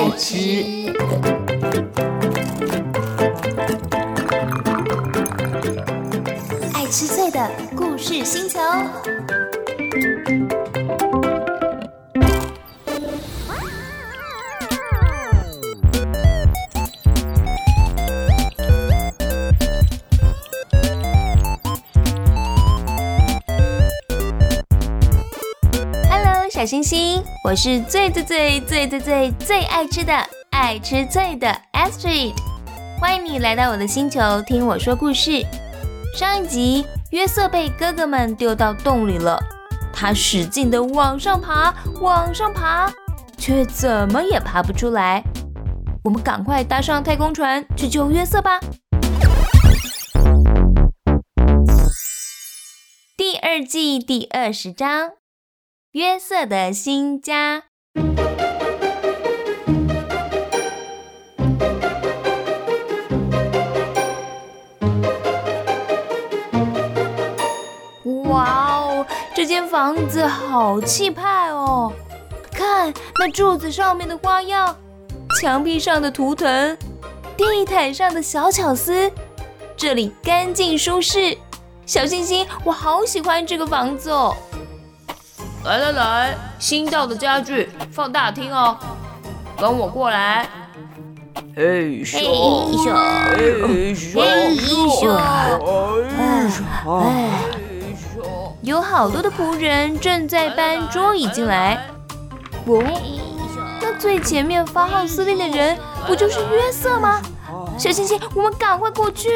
[0.00, 0.36] 爱吃，
[6.72, 8.58] 爱吃脆的故事星球。
[26.70, 30.12] 星星，我是最最最最最最最爱吃的
[30.50, 32.32] 爱吃脆的 Astrid，
[33.00, 35.44] 欢迎你来到我的星球听我说故事。
[36.16, 39.36] 上一集约瑟被哥哥们丢到洞里了，
[39.92, 42.88] 他使劲的往上爬，往上爬，
[43.36, 45.24] 却怎么也爬不出来。
[46.04, 48.60] 我们赶快搭上太空船去救约瑟吧。
[53.16, 55.19] 第二季第二十章。
[55.92, 57.64] 约瑟的新家。
[68.28, 71.92] 哇哦，这间房子好气派哦！
[72.52, 74.76] 看那柱子上面的花样，
[75.40, 76.78] 墙壁上的图腾，
[77.36, 79.10] 地毯上的小巧思，
[79.76, 81.36] 这里干净舒适。
[81.84, 84.36] 小星星，我好喜欢这个房子哦！
[85.62, 88.78] 来来来，新到的家具放大厅哦，
[89.58, 90.48] 跟我过来。
[91.54, 95.18] 嘿咻，嘿咻，嘿咻，
[96.16, 96.62] 嘿咻，
[97.02, 97.28] 哎，
[98.62, 101.78] 有好多的仆人正在搬桌椅进来。
[102.64, 102.82] 哦，
[103.82, 107.20] 那最前面发号司令的人不就是约瑟吗？
[107.76, 109.28] 小星星，我们赶快过去。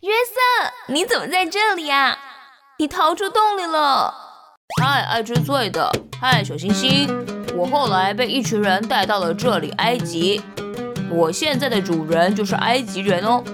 [0.00, 0.38] 约瑟，
[0.86, 2.16] 你怎么在这里啊？
[2.76, 4.12] 你逃出洞里了！
[4.82, 5.88] 嗨，爱吃脆的，
[6.20, 7.08] 嗨，小星星，
[7.56, 10.42] 我后来被一群人带到了这里，埃及。
[11.08, 13.44] 我现在的主人就是埃及人哦，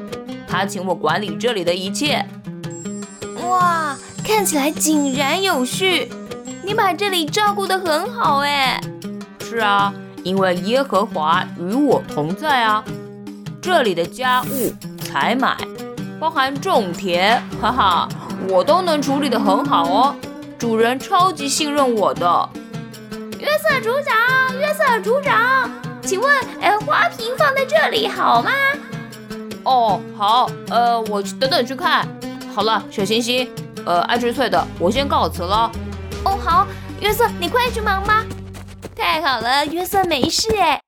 [0.48, 2.24] 他请我管理这里的一切。
[3.46, 3.94] 哇，
[4.24, 6.10] 看起来井然有序，
[6.64, 8.80] 你把这里照顾得很好哎。
[9.40, 9.92] 是啊，
[10.24, 12.82] 因为耶和华与我同在啊。
[13.60, 14.72] 这里的家务
[15.04, 15.58] 采买，
[16.18, 18.08] 包含种田，哈哈。
[18.48, 20.16] 我都能处理得很好哦，
[20.58, 22.48] 主人超级信任我的。
[23.38, 25.70] 约瑟组长，约瑟组长，
[26.02, 28.50] 请问，呃，花瓶放在这里好吗？
[29.64, 32.06] 哦，好，呃，我等等去看。
[32.54, 33.48] 好了，小星星，
[33.86, 35.70] 呃，爱吃脆的，我先告辞了。
[36.24, 36.66] 哦，好，
[37.00, 38.24] 约瑟，你快去忙吧。
[38.96, 40.82] 太好了，约瑟没事哎，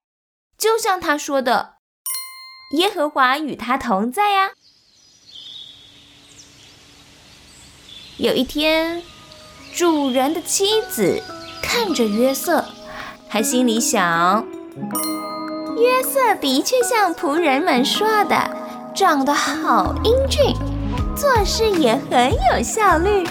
[0.59, 1.75] 就像他说的，
[2.77, 4.51] 耶和华与他同在呀。
[8.22, 9.03] 有一天，
[9.75, 11.21] 主人的妻子
[11.60, 12.65] 看着约瑟，
[13.27, 14.47] 还心里想：
[15.77, 18.37] 约瑟的确像仆人们说的，
[18.94, 20.55] 长得好英俊，
[21.16, 23.25] 做事也很有效率。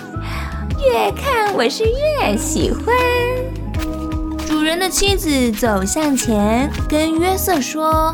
[0.84, 2.94] 越看我是越喜欢。
[4.46, 8.14] 主人的妻子走向前，跟约瑟说：“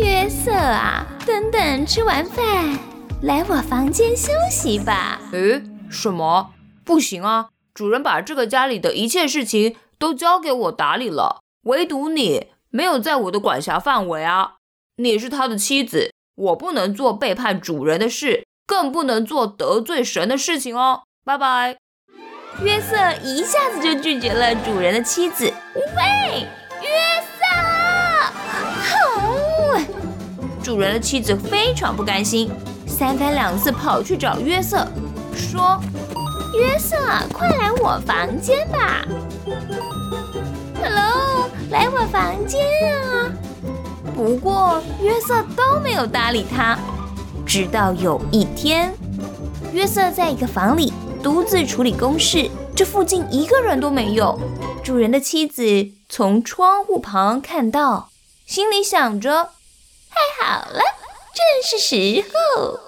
[0.00, 2.78] 约瑟啊，等等吃完饭。”
[3.22, 5.20] 来我房间休息吧。
[5.32, 6.50] 诶，什么？
[6.84, 7.48] 不行啊！
[7.74, 14.54] 主人把这个家里的一切事情都交给我打理了，唯独你没有在我的管辖范围啊！
[14.98, 21.02] 你是他的妻子，我不能做背叛主人的事，更不能做得罪神的事情哦。
[21.24, 21.76] 拜拜。
[22.62, 25.52] 约瑟一下子就拒绝了主人的妻子。
[25.74, 26.46] 喂，
[26.82, 26.88] 约
[27.36, 27.44] 瑟！
[28.94, 29.84] 哼！
[30.62, 32.50] 主人的妻子非常不甘心。
[32.98, 34.84] 三番两次跑去找约瑟，
[35.32, 35.80] 说
[36.58, 36.96] ：“约瑟，
[37.32, 39.06] 快来我房间吧。
[40.82, 42.60] ”“Hello，来我房间
[42.92, 43.30] 啊！”
[44.16, 46.76] 不过约瑟都没有搭理他。
[47.46, 48.92] 直到有一天，
[49.72, 50.92] 约瑟在一个房里
[51.22, 54.36] 独自处理公事，这附近一个人都没有。
[54.82, 55.62] 主人的妻子
[56.08, 58.10] 从窗户旁看到，
[58.44, 59.50] 心里想着
[60.10, 60.80] ：“太好了，
[61.32, 62.24] 正是时
[62.56, 62.80] 候。”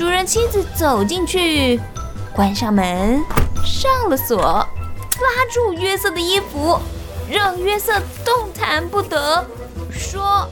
[0.00, 1.78] 主人妻子走进去，
[2.34, 3.22] 关上门，
[3.62, 6.80] 上了锁，拉住约瑟的衣服，
[7.28, 9.44] 让约瑟动弹不得，
[9.90, 10.48] 说：“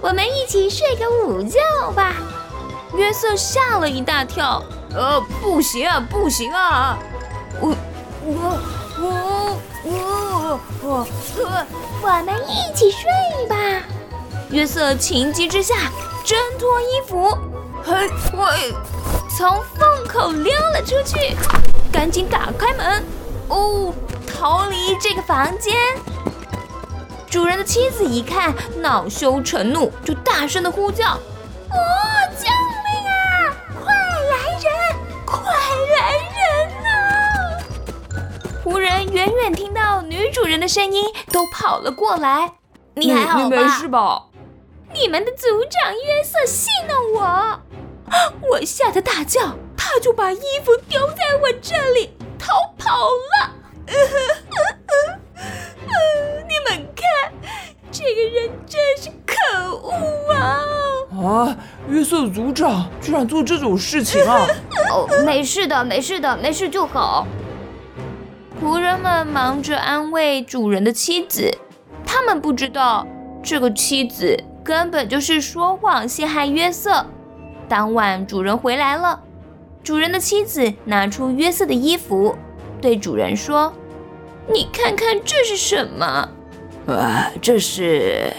[0.00, 1.58] 我们一起睡个午觉
[1.96, 2.14] 吧。”
[2.94, 4.62] 约瑟吓了一大跳，
[4.94, 6.96] 呃，不行啊，不行啊，
[7.60, 7.74] 我
[8.24, 8.60] 我
[9.00, 11.06] 我我我，
[12.00, 13.10] 我们一起睡
[13.48, 13.56] 吧。
[14.50, 15.74] 约瑟情急之下
[16.24, 17.36] 挣脱衣服。
[17.86, 18.74] 嘿，喂！
[19.36, 21.36] 从缝口溜了出去，
[21.92, 23.04] 赶紧打开门，
[23.48, 23.92] 哦，
[24.26, 25.76] 逃离这个房间。
[27.28, 31.10] 主人的妻子一看，恼羞成怒，就大声的呼叫
[31.70, 31.76] ：“哦，
[32.38, 33.54] 救命啊！
[33.82, 34.72] 快来人，
[35.26, 35.42] 快
[35.96, 36.42] 来人
[36.86, 37.58] 啊！”
[38.64, 42.50] 仆人远远听到女主人的声音，都跑了过来。
[42.94, 43.56] 你还好吧？
[43.56, 44.22] 你没事吧？
[44.94, 47.60] 你们的族长约瑟戏弄我，
[48.48, 53.50] 我吓得大叫，他就把衣服丢在我这里，逃跑了。
[56.48, 57.32] 你们看，
[57.90, 59.92] 这个人真是可恶
[60.32, 60.60] 啊！
[61.10, 61.56] 啊，
[61.88, 64.46] 约瑟组长居然做这种事情啊！
[64.90, 67.26] 哦，没事的，没事的，没事就好。
[68.62, 71.50] 仆人们忙着安慰主人的妻子，
[72.06, 73.06] 他们不知道
[73.42, 77.04] 这个妻子根本就是说谎陷害约瑟。
[77.68, 79.22] 当晚主人回来了，
[79.82, 82.36] 主人的妻子拿出约瑟的衣服，
[82.80, 83.72] 对主人说
[84.48, 86.28] ：“你看看这是什么？”
[86.86, 88.32] 啊，这是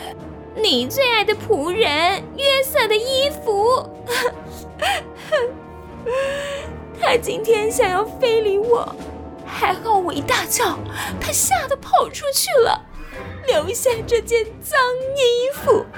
[0.55, 3.89] 你最爱的仆人约瑟的衣服。
[7.01, 8.95] 他今天想要非礼我，
[9.45, 10.77] 还好我一大叫，
[11.19, 12.79] 他吓得跑出去了，
[13.47, 14.79] 留下这件脏
[15.15, 15.83] 衣服。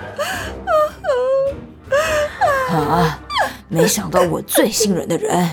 [2.72, 3.20] 啊！
[3.70, 5.50] 没想到我最信任的人，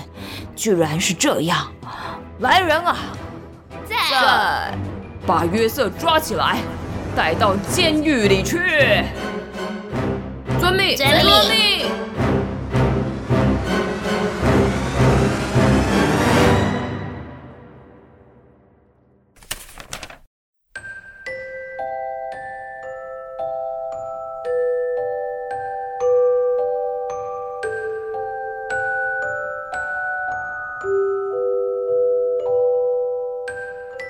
[0.55, 1.67] 居然是这样。
[2.39, 2.95] 来人啊，
[3.87, 4.73] 在
[5.25, 6.57] 把约瑟抓起来。
[7.15, 8.59] 带到监狱里去。
[10.59, 11.09] 遵命，遵
[11.49, 11.85] 命。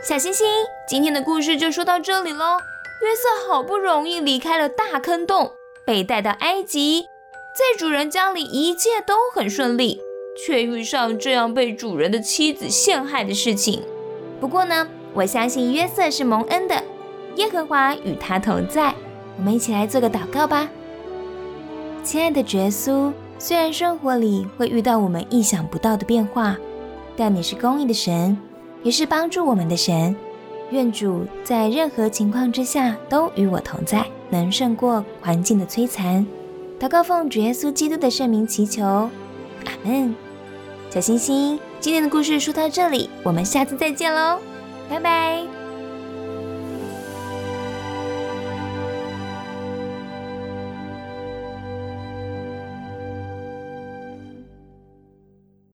[0.07, 0.45] 小星星，
[0.87, 2.57] 今天的故事就说到这里喽。
[3.01, 5.53] 约瑟好不容易离开了大坑洞，
[5.83, 7.07] 被带到埃及，
[7.55, 9.99] 在主人家里一切都很顺利，
[10.37, 13.81] 却遇上这样被主人的妻子陷害的事情。
[14.39, 16.83] 不过呢，我相信约瑟是蒙恩的，
[17.37, 18.93] 耶和华与他同在。
[19.39, 20.69] 我们一起来做个祷告吧。
[22.03, 26.55] 亲爱的耶稣，虽然生活里会遇到我们意想不到的变化，
[27.17, 28.37] 但你是公义的神，
[28.85, 30.15] 也是帮助我们的神。
[30.69, 36.25] 愿主在任何情况之下都与我同在，能胜过环境的摧残。
[36.79, 39.09] 祷告奉主耶稣基督的圣名祈求，阿
[39.83, 40.13] 门。
[40.91, 44.39] 小星星，今天的故事说到这里，我们下次再见喽，
[44.87, 45.54] 拜拜。